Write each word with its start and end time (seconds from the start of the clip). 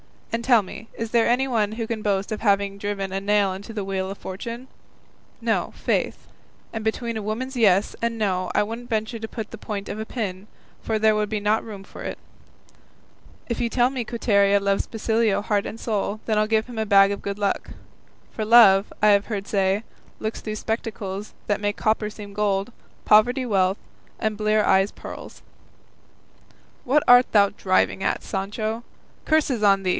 And 0.33 0.43
tell 0.45 0.61
me, 0.61 0.87
is 0.93 1.11
there 1.11 1.27
anyone 1.27 1.73
who 1.73 1.85
can 1.85 2.01
boast 2.01 2.31
of 2.31 2.39
having 2.39 2.77
driven 2.77 3.11
a 3.11 3.19
nail 3.21 3.51
into 3.53 3.73
the 3.73 3.83
wheel 3.83 4.09
of 4.09 4.17
fortune? 4.17 4.67
No, 5.41 5.73
faith; 5.75 6.25
and 6.71 6.85
between 6.85 7.17
a 7.17 7.21
woman's 7.21 7.55
'yes' 7.57 7.97
and 8.01 8.17
'no' 8.17 8.49
I 8.55 8.63
wouldn't 8.63 8.89
venture 8.89 9.19
to 9.19 9.27
put 9.27 9.51
the 9.51 9.57
point 9.59 9.89
of 9.89 9.99
a 9.99 10.05
pin, 10.05 10.47
for 10.81 10.97
there 10.97 11.15
would 11.15 11.31
not 11.43 11.61
be 11.63 11.67
room 11.67 11.83
for 11.83 12.01
it; 12.01 12.17
if 13.49 13.59
you 13.59 13.67
tell 13.69 13.89
me 13.91 14.05
Quiteria 14.05 14.59
loves 14.61 14.87
Basilio 14.87 15.41
heart 15.41 15.65
and 15.67 15.79
soul, 15.79 16.21
then 16.25 16.37
I'll 16.39 16.47
give 16.47 16.65
him 16.65 16.79
a 16.79 16.85
bag 16.85 17.11
of 17.11 17.21
good 17.21 17.37
luck; 17.37 17.71
for 18.31 18.45
love, 18.45 18.91
I 19.03 19.07
have 19.09 19.25
heard 19.25 19.45
say, 19.47 19.83
looks 20.19 20.39
through 20.39 20.55
spectacles 20.55 21.33
that 21.47 21.61
make 21.61 21.75
copper 21.75 22.09
seem 22.09 22.33
gold, 22.33 22.71
poverty 23.05 23.45
wealth, 23.45 23.77
and 24.17 24.37
bleary 24.37 24.63
eyes 24.63 24.91
pearls." 24.91 25.41
"What 26.85 27.03
art 27.07 27.31
thou 27.33 27.49
driving 27.49 28.01
at, 28.01 28.23
Sancho? 28.23 28.83
curses 29.25 29.61
on 29.61 29.83
thee!" 29.83 29.89